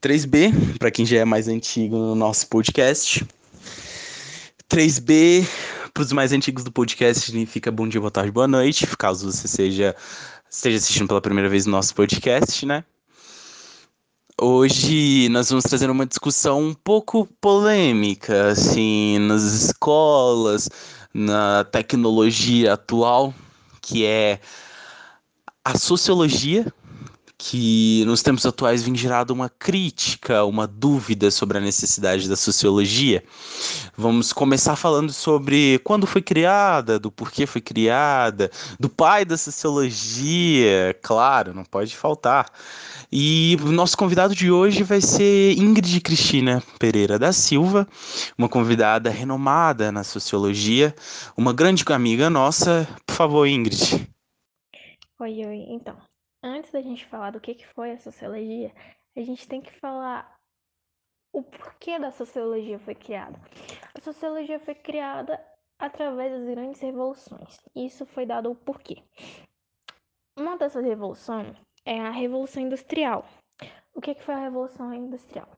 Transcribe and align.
3B, 0.00 0.78
para 0.78 0.90
quem 0.90 1.06
já 1.06 1.18
é 1.18 1.24
mais 1.24 1.48
antigo 1.48 1.96
no 1.96 2.14
nosso 2.14 2.48
podcast. 2.48 3.26
3B, 4.68 5.46
para 5.94 6.02
os 6.02 6.12
mais 6.12 6.32
antigos 6.32 6.64
do 6.64 6.72
podcast, 6.72 7.24
significa 7.24 7.70
bom 7.70 7.88
dia, 7.88 8.00
boa 8.00 8.10
tarde, 8.10 8.30
boa 8.30 8.48
noite, 8.48 8.86
caso 8.98 9.30
você 9.30 9.48
seja 9.48 9.94
esteja 10.50 10.78
assistindo 10.78 11.08
pela 11.08 11.20
primeira 11.20 11.48
vez 11.48 11.66
o 11.66 11.70
nosso 11.70 11.94
podcast, 11.94 12.64
né? 12.66 12.84
Hoje 14.40 15.28
nós 15.30 15.48
vamos 15.48 15.64
trazer 15.64 15.88
uma 15.88 16.04
discussão 16.04 16.62
um 16.62 16.74
pouco 16.74 17.26
polêmica, 17.40 18.48
assim, 18.48 19.18
nas 19.20 19.42
escolas, 19.42 20.68
na 21.12 21.64
tecnologia 21.64 22.74
atual, 22.74 23.34
que 23.80 24.04
é 24.04 24.40
a 25.64 25.78
sociologia 25.78 26.72
que 27.38 28.02
nos 28.06 28.22
tempos 28.22 28.46
atuais 28.46 28.82
vem 28.82 28.94
gerado 28.94 29.32
uma 29.32 29.48
crítica, 29.48 30.44
uma 30.44 30.66
dúvida 30.66 31.30
sobre 31.30 31.58
a 31.58 31.60
necessidade 31.60 32.28
da 32.28 32.36
sociologia. 32.36 33.22
Vamos 33.96 34.32
começar 34.32 34.74
falando 34.74 35.12
sobre 35.12 35.78
quando 35.80 36.06
foi 36.06 36.22
criada, 36.22 36.98
do 36.98 37.10
porquê 37.10 37.46
foi 37.46 37.60
criada, 37.60 38.50
do 38.80 38.88
pai 38.88 39.24
da 39.24 39.36
sociologia, 39.36 40.96
claro, 41.02 41.52
não 41.52 41.64
pode 41.64 41.94
faltar. 41.94 42.50
E 43.12 43.56
o 43.62 43.70
nosso 43.70 43.96
convidado 43.98 44.34
de 44.34 44.50
hoje 44.50 44.82
vai 44.82 45.00
ser 45.00 45.56
Ingrid 45.58 46.00
Cristina 46.00 46.62
Pereira 46.78 47.18
da 47.18 47.32
Silva, 47.32 47.86
uma 48.36 48.48
convidada 48.48 49.10
renomada 49.10 49.92
na 49.92 50.02
sociologia, 50.02 50.94
uma 51.36 51.52
grande 51.52 51.84
amiga 51.88 52.30
nossa. 52.30 52.88
Por 53.06 53.14
favor, 53.14 53.46
Ingrid. 53.46 54.08
Oi, 55.20 55.46
oi. 55.46 55.66
Então, 55.70 55.96
antes 56.46 56.70
da 56.70 56.80
gente 56.80 57.06
falar 57.06 57.30
do 57.30 57.40
que, 57.40 57.54
que 57.54 57.66
foi 57.66 57.92
a 57.92 57.98
sociologia, 57.98 58.72
a 59.16 59.20
gente 59.20 59.48
tem 59.48 59.60
que 59.60 59.72
falar 59.78 60.36
o 61.32 61.42
porquê 61.42 61.98
da 61.98 62.10
sociologia 62.10 62.78
foi 62.78 62.94
criada. 62.94 63.38
A 63.94 64.00
sociologia 64.00 64.58
foi 64.60 64.74
criada 64.74 65.38
através 65.78 66.32
das 66.32 66.48
grandes 66.48 66.80
revoluções. 66.80 67.60
Isso 67.74 68.06
foi 68.06 68.24
dado 68.24 68.50
o 68.50 68.54
porquê. 68.56 69.02
Uma 70.38 70.56
dessas 70.56 70.84
revoluções 70.84 71.56
é 71.84 72.00
a 72.00 72.10
Revolução 72.10 72.62
Industrial. 72.62 73.26
O 73.94 74.00
que, 74.00 74.14
que 74.14 74.22
foi 74.22 74.34
a 74.34 74.40
Revolução 74.40 74.92
Industrial? 74.92 75.48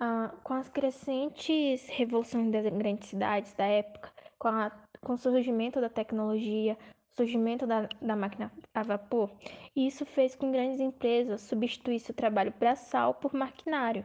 Ah, 0.00 0.32
com 0.44 0.54
as 0.54 0.68
crescentes 0.68 1.86
revoluções 1.88 2.50
das 2.52 2.64
grandes 2.64 3.08
cidades 3.08 3.52
da 3.54 3.66
época, 3.66 4.12
com, 4.38 4.48
a, 4.48 4.70
com 5.00 5.14
o 5.14 5.18
surgimento 5.18 5.80
da 5.80 5.88
tecnologia, 5.88 6.78
surgimento 7.18 7.66
da, 7.66 7.88
da 8.00 8.16
máquina 8.16 8.52
a 8.72 8.82
vapor, 8.82 9.30
e 9.74 9.86
isso 9.86 10.06
fez 10.06 10.34
com 10.34 10.52
grandes 10.52 10.80
empresas 10.80 11.40
substituíssem 11.42 12.12
o 12.12 12.16
trabalho 12.16 12.54
braçal 12.58 13.14
por 13.14 13.34
maquinário, 13.34 14.04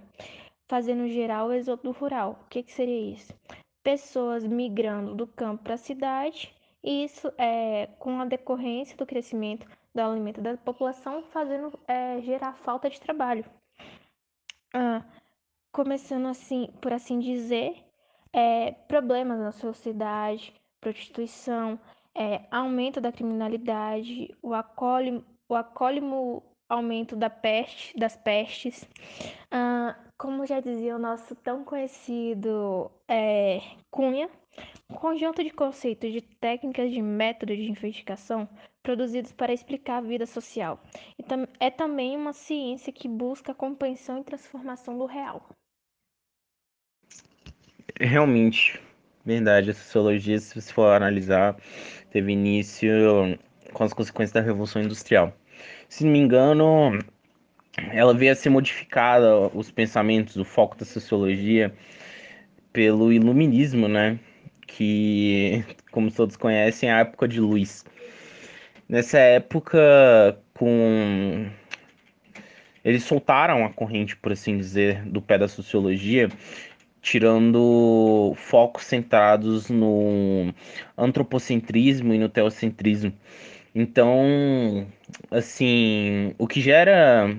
fazendo 0.68 1.08
geral 1.08 1.48
o 1.48 1.54
êxodo 1.54 1.92
rural. 1.92 2.40
O 2.44 2.50
que, 2.50 2.64
que 2.64 2.74
seria 2.74 3.14
isso? 3.14 3.34
Pessoas 3.84 4.46
migrando 4.46 5.14
do 5.14 5.28
campo 5.28 5.64
para 5.64 5.76
a 5.76 5.78
cidade, 5.78 6.54
e 6.84 7.04
isso 7.04 7.32
é 7.38 7.88
com 8.00 8.20
a 8.20 8.26
decorrência 8.26 8.98
do 8.98 9.06
crescimento 9.06 9.68
do 9.94 10.02
alimento 10.02 10.42
da 10.42 10.58
população, 10.58 11.24
fazendo 11.24 11.72
é, 11.88 12.20
gerar 12.22 12.54
falta 12.54 12.90
de 12.90 13.00
trabalho. 13.00 13.46
Ah, 14.74 15.04
começando 15.72 16.28
assim, 16.28 16.70
por 16.82 16.92
assim 16.92 17.20
dizer, 17.20 17.86
é, 18.34 18.72
problemas 18.72 19.40
na 19.40 19.52
sociedade, 19.52 20.52
prostituição, 20.82 21.80
é, 22.16 22.42
aumento 22.52 23.02
da 23.02 23.12
criminalidade, 23.12 24.36
o 24.42 24.54
acólimo, 24.54 25.24
o 25.50 25.56
acólimo 25.56 26.44
aumento 26.70 27.16
da 27.16 27.30
peste, 27.30 27.98
das 27.98 28.16
pestes. 28.16 28.88
Ah, 29.52 29.96
como 30.18 30.46
já 30.46 30.60
dizia 30.60 30.96
o 30.96 31.00
nosso 31.00 31.36
tão 31.36 31.64
conhecido 31.64 32.92
é, 33.08 33.62
Cunha, 33.92 34.30
um 34.90 34.96
conjunto 34.96 35.44
de 35.44 35.50
conceitos, 35.50 36.12
de 36.12 36.22
técnicas, 36.22 36.92
de 36.92 37.02
métodos 37.02 37.58
de 37.58 37.70
investigação 37.70 38.48
produzidos 38.82 39.32
para 39.32 39.54
explicar 39.54 39.98
a 39.98 40.02
vida 40.02 40.26
social. 40.26 40.80
E 41.18 41.24
tam 41.24 41.48
é 41.60 41.70
também 41.70 42.16
uma 42.16 42.34
ciência 42.34 42.92
que 42.92 43.08
busca 43.08 43.52
a 43.52 43.56
compreensão 43.56 44.20
e 44.20 44.24
transformação 44.24 44.98
do 44.98 45.06
real. 45.06 45.50
Realmente, 48.00 48.82
verdade, 49.26 49.72
a 49.72 49.74
sociologia, 49.74 50.40
se 50.40 50.60
você 50.60 50.72
for 50.72 50.94
analisar, 50.94 51.56
teve 52.12 52.32
início 52.32 52.92
com 53.72 53.84
as 53.84 53.94
consequências 53.94 54.34
da 54.34 54.42
Revolução 54.42 54.82
Industrial. 54.82 55.36
Se 55.88 56.04
não 56.04 56.12
me 56.12 56.20
engano, 56.20 57.00
ela 57.92 58.14
veio 58.14 58.32
a 58.32 58.36
ser 58.36 58.50
modificada, 58.50 59.48
os 59.54 59.72
pensamentos, 59.72 60.36
o 60.36 60.44
foco 60.44 60.78
da 60.78 60.86
sociologia, 60.86 61.74
pelo 62.72 63.12
iluminismo, 63.14 63.88
né? 63.88 64.20
Que, 64.68 65.64
como 65.92 66.12
todos 66.12 66.36
conhecem, 66.36 66.90
é 66.90 66.94
a 66.94 67.00
época 67.00 67.28
de 67.28 67.40
luz. 67.40 67.86
Nessa 68.90 69.20
época, 69.20 70.38
com 70.54 71.48
eles 72.84 73.04
soltaram 73.04 73.66
a 73.66 73.70
corrente, 73.70 74.16
por 74.18 74.34
assim 74.34 74.58
dizer, 74.58 75.04
do 75.06 75.22
pé 75.22 75.38
da 75.38 75.48
sociologia 75.48 76.30
tirando 77.04 78.34
focos 78.38 78.86
centrados 78.86 79.70
no 79.70 80.54
antropocentrismo 80.98 82.14
e 82.14 82.18
no 82.18 82.30
teocentrismo. 82.30 83.14
Então, 83.76 84.88
assim, 85.30 86.34
o 86.38 86.48
que 86.48 86.62
gera 86.62 87.36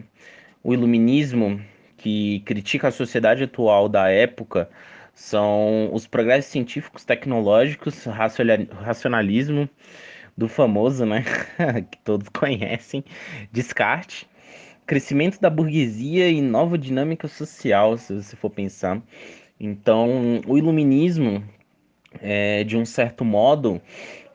o 0.63 0.75
iluminismo, 0.75 1.61
que 1.97 2.41
critica 2.41 2.89
a 2.89 2.93
sociedade 2.93 3.45
atual 3.45 3.89
da 3.89 4.11
época, 4.11 4.69
são 5.15 5.89
os 5.93 6.07
progressos 6.07 6.53
científicos, 6.53 7.05
tecnológicos, 7.05 8.05
racionalismo, 8.05 9.69
do 10.37 10.49
famoso, 10.49 11.07
né, 11.07 11.25
que 11.91 11.99
todos 11.99 12.29
conhecem, 12.29 13.05
Descartes, 13.53 14.27
crescimento 14.85 15.41
da 15.41 15.49
burguesia 15.49 16.29
e 16.29 16.43
nova 16.43 16.77
dinâmica 16.77 17.29
social, 17.29 17.97
se 17.97 18.13
você 18.15 18.37
for 18.37 18.51
pensar. 18.51 19.01
Então, 19.59 20.41
o 20.47 20.59
iluminismo, 20.59 21.43
é, 22.21 22.65
de 22.65 22.77
um 22.77 22.85
certo 22.85 23.25
modo, 23.25 23.81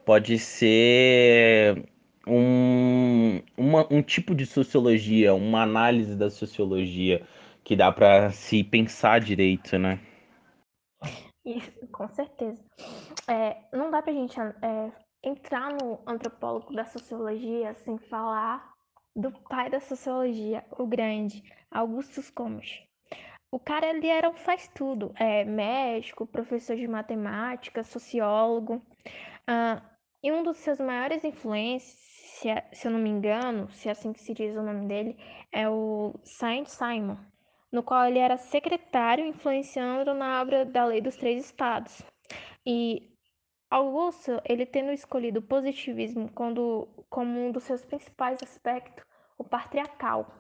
pode 0.06 0.40
ser 0.40 1.86
um, 2.26 3.42
uma, 3.58 3.88
um 3.92 4.02
tipo 4.02 4.34
de 4.34 4.46
sociologia, 4.46 5.34
uma 5.34 5.64
análise 5.64 6.16
da 6.16 6.30
sociologia 6.30 7.22
que 7.64 7.76
dá 7.76 7.92
para 7.92 8.32
se 8.32 8.64
pensar 8.64 9.20
direito, 9.20 9.78
né? 9.78 10.00
Isso, 11.46 11.88
com 11.92 12.08
certeza. 12.10 12.64
É, 13.28 13.58
não 13.72 13.92
dá 13.92 14.02
para 14.02 14.12
a 14.12 14.16
gente 14.16 14.40
é, 14.40 14.92
entrar 15.24 15.74
no 15.74 16.00
antropólogo 16.08 16.74
da 16.74 16.86
sociologia 16.86 17.74
sem 17.74 17.98
falar 17.98 18.74
do 19.16 19.32
pai 19.32 19.70
da 19.70 19.80
sociologia, 19.80 20.64
o 20.78 20.88
grande 20.88 21.44
Augustus 21.70 22.30
Comte. 22.30 22.89
O 23.52 23.60
cara 23.60 23.88
ele 23.88 24.08
era 24.08 24.30
um 24.30 24.36
faz 24.36 24.68
tudo, 24.68 25.12
é 25.16 25.44
médico, 25.44 26.28
professor 26.28 26.76
de 26.76 26.88
matemática, 26.88 27.84
sociólogo. 27.84 28.82
E 30.22 30.32
um 30.32 30.44
dos 30.44 30.58
seus 30.58 30.80
maiores 30.80 31.24
influências, 31.24 31.96
se 32.72 32.88
eu 32.88 32.92
não 32.92 33.00
me 33.00 33.10
engano, 33.10 33.70
se 33.72 33.88
é 33.88 33.92
assim 33.92 34.14
que 34.14 34.22
se 34.22 34.34
diz 34.34 34.56
o 34.56 34.62
nome 34.62 34.86
dele, 34.88 35.18
é 35.52 35.68
o 35.68 36.14
Saint 36.24 36.68
Simon, 36.68 37.18
no 37.72 37.82
qual 37.82 38.06
ele 38.06 38.20
era 38.20 38.38
secretário 38.38 39.26
influenciando 39.26 40.14
na 40.14 40.42
obra 40.42 40.66
da 40.66 40.86
Lei 40.86 41.02
dos 41.02 41.16
Três 41.16 41.44
Estados. 41.46 42.04
E 42.66 43.10
Augusto, 43.72 44.42
ele 44.46 44.66
tendo 44.66 44.92
escolhido 44.92 45.40
o 45.40 45.44
positivismo 45.44 46.30
quando, 46.34 46.88
como 47.10 47.40
um 47.40 47.52
dos 47.52 47.64
seus 47.64 47.84
principais 47.84 48.42
aspectos, 48.44 49.04
o 49.38 49.44
patriarcal, 49.44 50.39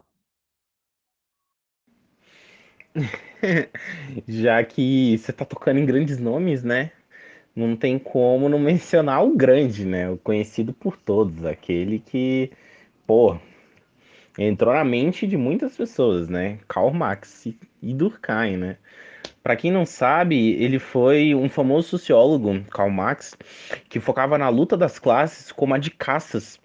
Já 4.27 4.63
que 4.63 5.17
você 5.17 5.31
tá 5.33 5.45
tocando 5.45 5.79
em 5.79 5.85
grandes 5.85 6.17
nomes, 6.19 6.63
né? 6.63 6.91
Não 7.55 7.75
tem 7.75 7.97
como 7.99 8.47
não 8.47 8.59
mencionar 8.59 9.23
o 9.23 9.35
grande, 9.35 9.85
né? 9.85 10.09
O 10.09 10.17
conhecido 10.17 10.73
por 10.73 10.97
todos, 10.97 11.45
aquele 11.45 11.99
que, 11.99 12.51
pô, 13.05 13.37
entrou 14.37 14.73
na 14.73 14.83
mente 14.83 15.27
de 15.27 15.37
muitas 15.37 15.75
pessoas, 15.75 16.29
né? 16.29 16.59
Karl 16.67 16.91
Marx 16.91 17.47
e 17.81 17.93
Durkheim, 17.93 18.57
né? 18.57 18.77
Para 19.41 19.55
quem 19.55 19.71
não 19.71 19.85
sabe, 19.85 20.53
ele 20.61 20.79
foi 20.79 21.33
um 21.33 21.49
famoso 21.49 21.89
sociólogo, 21.89 22.63
Karl 22.65 22.89
Marx, 22.89 23.35
que 23.89 23.99
focava 23.99 24.37
na 24.37 24.49
luta 24.49 24.77
das 24.77 24.99
classes 24.99 25.51
como 25.51 25.73
a 25.73 25.77
de 25.77 25.91
caças. 25.91 26.59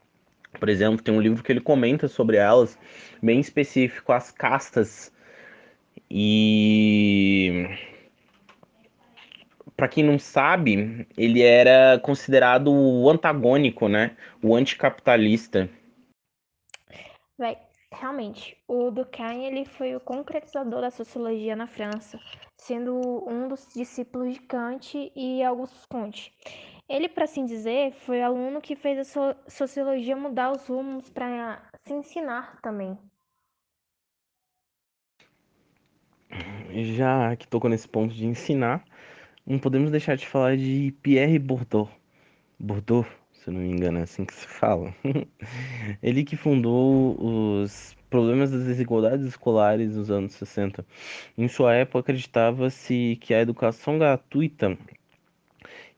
Por 0.58 0.68
exemplo, 0.68 1.02
tem 1.02 1.14
um 1.14 1.20
livro 1.20 1.42
que 1.42 1.50
ele 1.50 1.60
comenta 1.60 2.08
sobre 2.08 2.36
elas, 2.36 2.78
bem 3.22 3.40
específico, 3.40 4.12
as 4.12 4.30
castas 4.30 5.12
e 6.10 7.66
para 9.76 9.88
quem 9.88 10.04
não 10.04 10.18
sabe, 10.18 11.06
ele 11.16 11.42
era 11.42 11.98
considerado 11.98 12.72
o 12.72 13.10
antagônico, 13.10 13.88
né? 13.88 14.16
O 14.42 14.54
anticapitalista. 14.54 15.68
Véi, 17.36 17.58
realmente, 17.92 18.56
o 18.68 18.90
Durkheim 18.90 19.44
ele 19.44 19.64
foi 19.64 19.96
o 19.96 20.00
concretizador 20.00 20.80
da 20.80 20.90
sociologia 20.90 21.56
na 21.56 21.66
França, 21.66 22.18
sendo 22.56 22.94
um 23.28 23.48
dos 23.48 23.66
discípulos 23.74 24.34
de 24.34 24.40
Kant 24.40 25.12
e 25.14 25.42
Auguste 25.42 25.86
Comte. 25.90 26.32
Ele, 26.88 27.08
para 27.08 27.24
assim 27.24 27.44
dizer, 27.44 27.92
foi 27.92 28.20
o 28.20 28.24
aluno 28.24 28.60
que 28.60 28.76
fez 28.76 29.16
a 29.16 29.36
sociologia 29.48 30.14
mudar 30.14 30.52
os 30.52 30.66
rumos 30.66 31.08
para 31.10 31.62
se 31.84 31.94
ensinar 31.94 32.60
também. 32.60 32.98
Já 36.74 37.36
que 37.36 37.46
tocou 37.46 37.70
nesse 37.70 37.86
ponto 37.86 38.12
de 38.12 38.26
ensinar, 38.26 38.84
não 39.46 39.58
podemos 39.60 39.92
deixar 39.92 40.16
de 40.16 40.26
falar 40.26 40.56
de 40.56 40.92
Pierre 41.02 41.38
Bourdieu. 41.38 41.88
Bourdieu, 42.58 43.06
se 43.32 43.48
não 43.48 43.60
me 43.60 43.68
engano, 43.70 43.98
é 43.98 44.02
assim 44.02 44.24
que 44.24 44.34
se 44.34 44.46
fala. 44.48 44.92
Ele 46.02 46.24
que 46.24 46.36
fundou 46.36 47.16
os 47.20 47.96
problemas 48.10 48.50
das 48.50 48.64
desigualdades 48.64 49.24
escolares 49.24 49.94
nos 49.94 50.10
anos 50.10 50.32
60. 50.32 50.84
Em 51.38 51.46
sua 51.46 51.74
época, 51.74 52.00
acreditava-se 52.00 53.18
que 53.20 53.32
a 53.32 53.40
educação 53.40 53.96
gratuita 53.96 54.76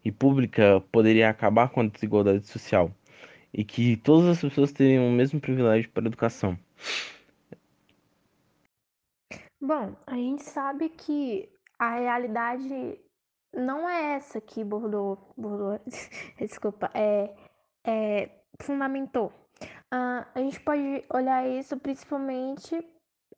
e 0.04 0.12
pública 0.12 0.82
poderia 0.92 1.30
acabar 1.30 1.70
com 1.70 1.80
a 1.80 1.86
desigualdade 1.86 2.46
social 2.46 2.90
e 3.52 3.64
que 3.64 3.96
todas 3.96 4.28
as 4.28 4.40
pessoas 4.42 4.72
teriam 4.72 5.08
o 5.08 5.12
mesmo 5.12 5.40
privilégio 5.40 5.88
para 5.88 6.04
a 6.04 6.08
educação. 6.08 6.58
Bom, 9.60 9.96
a 10.06 10.14
gente 10.14 10.44
sabe 10.44 10.90
que 10.90 11.48
a 11.78 11.96
realidade 11.96 13.00
não 13.54 13.88
é 13.88 14.14
essa 14.14 14.40
que 14.40 14.62
Bordeaux, 14.62 15.18
Bordeaux 15.36 15.80
desculpa, 16.38 16.90
é, 16.94 17.34
é, 17.84 18.30
fundamentou. 18.60 19.32
Uh, 19.92 20.26
a 20.34 20.38
gente 20.40 20.60
pode 20.60 21.04
olhar 21.08 21.48
isso 21.48 21.78
principalmente 21.78 22.86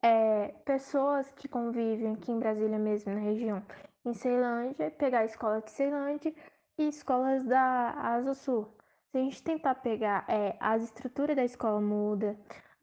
é, 0.03 0.49
pessoas 0.65 1.31
que 1.33 1.47
convivem 1.47 2.15
aqui 2.15 2.33
em 2.33 2.39
Brasília 2.39 2.79
mesmo, 2.79 3.15
na 3.15 3.21
região, 3.21 3.65
em 4.05 4.13
Ceilândia, 4.13 4.91
pegar 4.91 5.21
a 5.21 5.25
escola 5.25 5.61
de 5.61 5.71
Ceilândia 5.71 6.35
e 6.77 6.89
escolas 6.89 7.45
da 7.45 7.91
Asa 7.91 8.35
Sul. 8.35 8.69
Se 9.11 9.19
a 9.19 9.21
gente 9.21 9.43
tentar 9.43 9.77
pegar 9.77 10.25
é, 10.29 10.57
as 10.61 10.83
estruturas 10.83 11.37
da 11.37 11.45
escola 11.45 11.81
muda, 11.81 12.37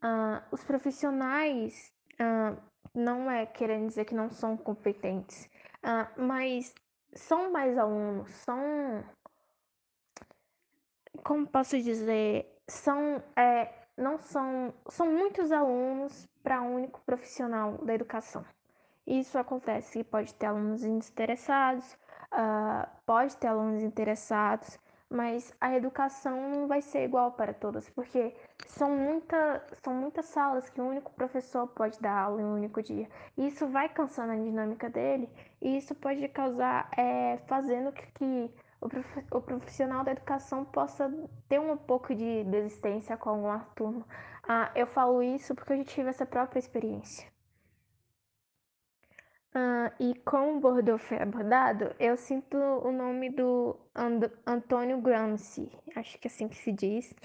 uh, 0.04 0.42
os 0.52 0.64
profissionais 0.64 1.94
uh, 2.14 2.58
não 2.96 3.30
é 3.30 3.46
querendo 3.46 3.88
dizer 3.88 4.06
que 4.06 4.16
não 4.16 4.30
são 4.30 4.58
competentes, 4.58 5.50
uh, 5.84 6.22
mas 6.22 6.74
são 7.14 7.52
mais 7.52 7.78
alunos, 7.78 8.30
são. 8.30 9.04
Como 11.24 11.48
posso 11.48 11.78
dizer? 11.82 12.60
São. 12.68 13.24
É, 13.36 13.74
não 13.98 14.18
são. 14.18 14.74
São 14.90 15.12
muitos 15.12 15.52
alunos 15.52 16.28
para 16.44 16.62
um 16.62 16.76
único 16.76 17.02
profissional 17.02 17.78
da 17.80 17.94
educação. 17.94 18.46
Isso 19.08 19.38
acontece, 19.38 20.04
pode 20.04 20.34
ter 20.34 20.48
alunos 20.48 20.84
interessados, 20.84 21.94
uh, 22.34 22.90
pode 23.06 23.38
ter 23.38 23.48
alunos 23.48 23.84
interessados, 23.84 24.80
mas 25.10 25.54
a 25.62 25.76
educação 25.76 26.50
não 26.50 26.68
vai 26.68 26.82
ser 26.82 27.06
igual 27.06 27.32
para 27.32 27.54
todos, 27.54 27.90
porque 27.90 28.36
são, 28.68 28.90
muita, 28.90 29.66
são 29.84 29.94
muitas 29.94 30.26
salas 30.26 30.70
que 30.70 30.82
um 30.82 30.90
único 30.90 31.14
professor 31.14 31.68
pode 31.68 32.00
dar 32.00 32.18
aula 32.18 32.42
em 32.42 32.46
um 32.46 32.56
único 32.56 32.82
dia. 32.82 33.08
E 33.38 33.48
isso 33.48 33.68
vai 33.68 33.88
cansando 33.90 34.34
a 34.34 34.36
dinâmica 34.36 34.90
dele, 34.90 35.30
e 35.62 35.78
isso 35.78 35.94
pode 35.96 36.28
causar, 36.30 36.90
é, 36.98 37.38
fazendo 37.48 37.92
que, 37.92 38.06
que 38.14 38.54
o, 39.32 39.42
profissional 39.42 40.04
da 40.04 40.12
educação 40.12 40.66
possa 40.66 41.12
ter 41.48 41.60
um 41.60 41.78
pouco 41.78 42.14
de 42.14 42.44
desistência 42.46 43.18
com 43.18 43.30
alguma 43.30 43.60
turma. 43.76 44.06
Ah, 44.48 44.72
eu 44.76 44.86
falo 44.88 45.24
isso 45.24 45.56
porque 45.56 45.74
eu 45.74 45.78
já 45.78 45.84
tive 45.84 46.10
essa 46.10 46.26
própria 46.26 46.60
experiência. 46.60 47.35
Ah, 49.58 49.90
e 50.02 50.14
como 50.26 50.60
Bordeaux 50.60 51.02
foi 51.02 51.18
abordado, 51.18 51.96
eu 51.98 52.18
sinto 52.18 52.58
o 52.58 52.92
nome 52.92 53.30
do 53.30 53.80
And 53.96 54.20
Antônio 54.46 55.00
Gramsci, 55.00 55.72
acho 55.96 56.20
que 56.20 56.28
é 56.28 56.30
assim 56.30 56.50
que 56.50 56.58
se 56.58 56.74
diz. 56.74 57.16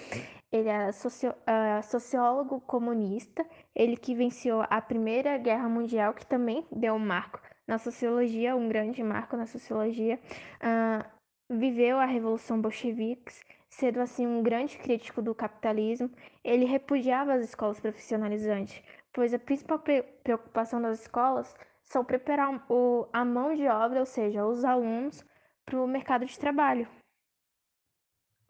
Ele 0.52 0.68
era 0.68 0.92
socio 0.92 1.30
uh, 1.30 1.82
sociólogo 1.82 2.60
comunista, 2.60 3.44
ele 3.74 3.96
que 3.96 4.14
venceu 4.14 4.62
a 4.70 4.80
Primeira 4.80 5.38
Guerra 5.38 5.68
Mundial, 5.68 6.14
que 6.14 6.24
também 6.24 6.64
deu 6.70 6.94
um 6.94 7.00
marco 7.00 7.40
na 7.66 7.78
sociologia, 7.78 8.54
um 8.54 8.68
grande 8.68 9.02
marco 9.02 9.36
na 9.36 9.46
sociologia. 9.46 10.20
Uh, 10.62 11.04
viveu 11.52 11.98
a 11.98 12.04
Revolução 12.04 12.60
Bolchevique, 12.60 13.32
sendo 13.68 14.00
assim 14.00 14.24
um 14.24 14.40
grande 14.40 14.78
crítico 14.78 15.20
do 15.20 15.34
capitalismo. 15.34 16.08
Ele 16.44 16.64
repudiava 16.64 17.32
as 17.32 17.42
escolas 17.42 17.80
profissionalizantes, 17.80 18.80
pois 19.12 19.34
a 19.34 19.38
principal 19.38 19.80
preocupação 20.22 20.80
das 20.80 21.00
escolas 21.00 21.52
são 21.90 22.04
preparar 22.04 22.64
o, 22.70 23.08
a 23.12 23.24
mão 23.24 23.54
de 23.54 23.66
obra, 23.66 24.00
ou 24.00 24.06
seja, 24.06 24.46
os 24.46 24.64
alunos, 24.64 25.24
para 25.64 25.80
o 25.80 25.86
mercado 25.86 26.24
de 26.24 26.38
trabalho. 26.38 26.88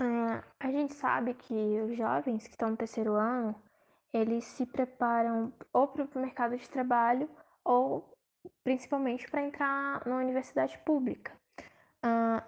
Uh, 0.00 0.42
a 0.58 0.70
gente 0.70 0.94
sabe 0.94 1.34
que 1.34 1.80
os 1.80 1.96
jovens 1.96 2.44
que 2.44 2.50
estão 2.50 2.70
no 2.70 2.76
terceiro 2.76 3.14
ano, 3.14 3.54
eles 4.12 4.44
se 4.44 4.66
preparam 4.66 5.52
ou 5.72 5.88
para 5.88 6.04
o 6.04 6.18
mercado 6.18 6.56
de 6.56 6.68
trabalho 6.68 7.28
ou 7.64 8.12
principalmente 8.64 9.30
para 9.30 9.42
entrar 9.42 10.06
na 10.06 10.16
universidade 10.16 10.78
pública. 10.78 11.32
Uh, 12.04 12.42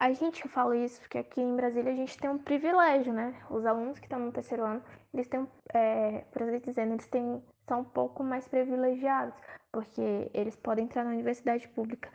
a 0.00 0.12
gente 0.12 0.46
fala 0.48 0.76
isso 0.76 1.00
porque 1.00 1.18
aqui 1.18 1.40
em 1.40 1.56
Brasília 1.56 1.92
a 1.92 1.96
gente 1.96 2.18
tem 2.18 2.28
um 2.28 2.38
privilégio, 2.38 3.12
né? 3.12 3.40
Os 3.48 3.64
alunos 3.64 3.98
que 3.98 4.06
estão 4.06 4.18
no 4.18 4.32
terceiro 4.32 4.64
ano, 4.64 4.82
eles 5.12 5.28
têm, 5.28 5.48
é, 5.72 6.20
por 6.32 6.42
assim 6.42 6.60
dizendo, 6.60 6.94
eles 6.94 7.06
têm, 7.06 7.42
são 7.66 7.80
um 7.80 7.84
pouco 7.84 8.22
mais 8.22 8.46
privilegiados, 8.48 9.34
porque 9.72 10.30
eles 10.34 10.56
podem 10.56 10.84
entrar 10.84 11.04
na 11.04 11.10
universidade 11.10 11.68
pública 11.68 12.10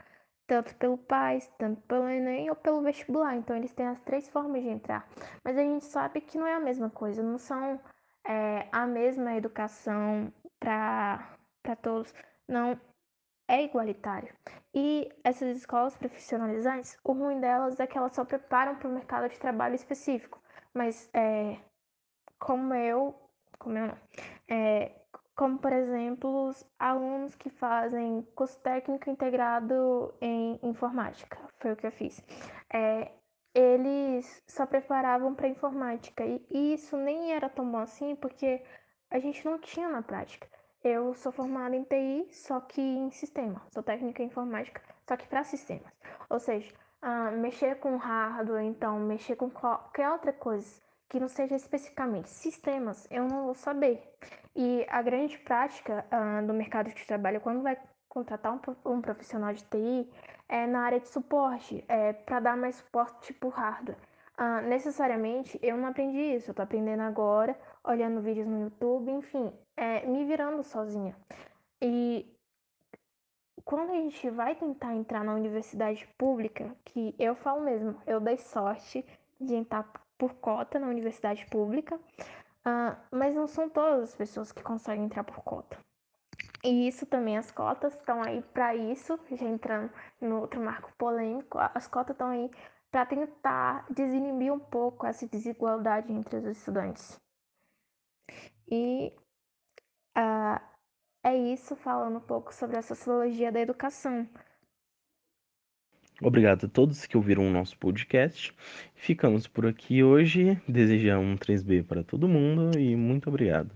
tanto 0.50 0.74
pelo 0.74 0.98
PAIS, 0.98 1.46
tanto 1.58 1.80
pelo 1.82 2.08
Enem 2.08 2.50
ou 2.50 2.56
pelo 2.56 2.82
vestibular. 2.82 3.36
Então 3.36 3.56
eles 3.56 3.72
têm 3.72 3.86
as 3.86 4.00
três 4.00 4.28
formas 4.28 4.60
de 4.60 4.68
entrar. 4.68 5.08
Mas 5.44 5.56
a 5.56 5.62
gente 5.62 5.84
sabe 5.84 6.20
que 6.20 6.36
não 6.36 6.44
é 6.44 6.54
a 6.54 6.60
mesma 6.60 6.90
coisa, 6.90 7.22
não 7.22 7.38
são 7.38 7.80
é, 8.26 8.66
a 8.72 8.84
mesma 8.84 9.36
educação 9.36 10.32
para 10.58 11.36
todos. 11.80 12.12
Não 12.48 12.76
é 13.46 13.62
igualitário. 13.62 14.34
E 14.74 15.08
essas 15.22 15.56
escolas 15.56 15.96
profissionalizantes, 15.96 16.98
o 17.04 17.12
ruim 17.12 17.38
delas 17.38 17.78
é 17.78 17.86
que 17.86 17.96
elas 17.96 18.12
só 18.12 18.24
preparam 18.24 18.74
para 18.74 18.88
o 18.88 18.92
mercado 18.92 19.28
de 19.28 19.38
trabalho 19.38 19.76
específico. 19.76 20.42
Mas 20.74 21.08
é, 21.14 21.58
como 22.40 22.74
eu, 22.74 23.14
como 23.56 23.78
eu 23.78 23.86
não, 23.86 23.98
é, 24.48 24.99
como 25.40 25.56
por 25.56 25.72
exemplo 25.72 26.48
os 26.48 26.66
alunos 26.78 27.34
que 27.34 27.48
fazem 27.48 28.28
curso 28.34 28.60
técnico 28.60 29.08
integrado 29.08 30.12
em 30.20 30.60
informática, 30.62 31.38
foi 31.58 31.72
o 31.72 31.76
que 31.76 31.86
eu 31.86 31.92
fiz. 31.92 32.22
É, 32.70 33.10
eles 33.54 34.42
só 34.46 34.66
preparavam 34.66 35.34
para 35.34 35.48
informática 35.48 36.22
e 36.26 36.74
isso 36.74 36.94
nem 36.98 37.32
era 37.32 37.48
tão 37.48 37.72
bom 37.72 37.78
assim 37.78 38.14
porque 38.16 38.62
a 39.10 39.18
gente 39.18 39.42
não 39.46 39.58
tinha 39.58 39.88
na 39.88 40.02
prática. 40.02 40.46
Eu 40.84 41.14
sou 41.14 41.32
formada 41.32 41.74
em 41.74 41.84
TI, 41.84 42.28
só 42.34 42.60
que 42.60 42.82
em 42.82 43.10
sistema. 43.10 43.62
Sou 43.72 43.82
técnica 43.82 44.22
em 44.22 44.26
informática, 44.26 44.82
só 45.08 45.16
que 45.16 45.26
para 45.26 45.42
sistemas. 45.42 45.90
Ou 46.28 46.38
seja, 46.38 46.70
uh, 47.02 47.34
mexer 47.38 47.76
com 47.76 47.96
hardware, 47.96 48.64
então 48.64 49.00
mexer 49.00 49.36
com 49.36 49.48
qualquer 49.48 50.10
outra 50.10 50.34
coisa 50.34 50.82
que 51.10 51.18
não 51.18 51.28
seja 51.28 51.56
especificamente 51.56 52.30
sistemas, 52.30 53.06
eu 53.10 53.26
não 53.26 53.46
vou 53.46 53.54
saber. 53.54 54.00
E 54.54 54.86
a 54.88 55.02
grande 55.02 55.36
prática 55.38 56.06
uh, 56.06 56.46
do 56.46 56.54
mercado 56.54 56.88
de 56.88 57.04
trabalho, 57.04 57.40
quando 57.40 57.62
vai 57.62 57.76
contratar 58.08 58.54
um, 58.54 58.92
um 58.92 59.00
profissional 59.00 59.52
de 59.52 59.64
TI, 59.64 60.08
é 60.48 60.68
na 60.68 60.82
área 60.82 61.00
de 61.00 61.08
suporte, 61.08 61.84
é 61.88 62.12
para 62.12 62.38
dar 62.38 62.56
mais 62.56 62.76
suporte 62.76 63.26
tipo 63.26 63.48
hardware. 63.48 63.98
Uh, 64.38 64.66
necessariamente, 64.68 65.58
eu 65.60 65.76
não 65.76 65.88
aprendi 65.88 66.36
isso, 66.36 66.50
eu 66.50 66.54
tô 66.54 66.62
aprendendo 66.62 67.02
agora, 67.02 67.58
olhando 67.82 68.22
vídeos 68.22 68.46
no 68.46 68.60
YouTube, 68.60 69.10
enfim, 69.10 69.52
é, 69.76 70.06
me 70.06 70.24
virando 70.24 70.62
sozinha. 70.62 71.16
E 71.82 72.24
quando 73.64 73.90
a 73.90 73.96
gente 73.96 74.30
vai 74.30 74.54
tentar 74.54 74.94
entrar 74.94 75.24
na 75.24 75.34
universidade 75.34 76.08
pública, 76.16 76.74
que 76.84 77.16
eu 77.18 77.34
falo 77.34 77.62
mesmo, 77.62 78.00
eu 78.06 78.20
dei 78.20 78.36
sorte 78.38 79.04
de 79.40 79.54
entrar 79.56 79.90
por 80.20 80.34
cota 80.34 80.78
na 80.78 80.86
universidade 80.86 81.46
pública, 81.46 81.96
uh, 81.96 82.94
mas 83.10 83.34
não 83.34 83.48
são 83.48 83.70
todas 83.70 84.10
as 84.10 84.14
pessoas 84.14 84.52
que 84.52 84.62
conseguem 84.62 85.06
entrar 85.06 85.24
por 85.24 85.42
cota. 85.42 85.78
E 86.62 86.86
isso 86.86 87.06
também, 87.06 87.38
as 87.38 87.50
cotas 87.50 87.94
estão 87.94 88.22
aí 88.22 88.42
para 88.52 88.76
isso, 88.76 89.18
já 89.32 89.46
entrando 89.46 89.90
no 90.20 90.40
outro 90.40 90.60
marco 90.60 90.92
polêmico, 90.98 91.58
as 91.58 91.88
cotas 91.88 92.14
estão 92.14 92.28
aí 92.28 92.50
para 92.90 93.06
tentar 93.06 93.86
desinibir 93.88 94.52
um 94.52 94.58
pouco 94.58 95.06
essa 95.06 95.26
desigualdade 95.26 96.12
entre 96.12 96.36
os 96.36 96.44
estudantes. 96.44 97.18
E 98.70 99.10
uh, 100.18 100.60
é 101.24 101.34
isso, 101.34 101.74
falando 101.76 102.18
um 102.18 102.26
pouco 102.26 102.52
sobre 102.52 102.76
a 102.76 102.82
sociologia 102.82 103.50
da 103.50 103.60
educação. 103.60 104.28
Obrigado 106.22 106.66
a 106.66 106.68
todos 106.68 107.06
que 107.06 107.16
ouviram 107.16 107.46
o 107.46 107.50
nosso 107.50 107.76
podcast. 107.78 108.52
Ficamos 108.94 109.46
por 109.46 109.66
aqui 109.66 110.02
hoje. 110.02 110.60
Desejo 110.68 111.18
um 111.18 111.36
3B 111.36 111.84
para 111.84 112.02
todo 112.02 112.28
mundo 112.28 112.78
e 112.78 112.94
muito 112.94 113.28
obrigado. 113.28 113.70